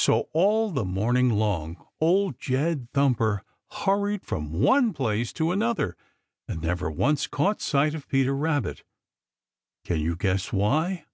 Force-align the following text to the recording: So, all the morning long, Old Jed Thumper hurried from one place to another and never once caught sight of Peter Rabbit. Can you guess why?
So, 0.00 0.22
all 0.32 0.72
the 0.72 0.84
morning 0.84 1.30
long, 1.30 1.86
Old 2.00 2.40
Jed 2.40 2.90
Thumper 2.92 3.44
hurried 3.70 4.26
from 4.26 4.50
one 4.50 4.92
place 4.92 5.32
to 5.34 5.52
another 5.52 5.96
and 6.48 6.60
never 6.60 6.90
once 6.90 7.28
caught 7.28 7.60
sight 7.60 7.94
of 7.94 8.08
Peter 8.08 8.34
Rabbit. 8.34 8.82
Can 9.84 10.00
you 10.00 10.16
guess 10.16 10.52
why? 10.52 11.04